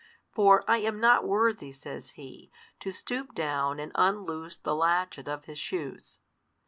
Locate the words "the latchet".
4.57-5.27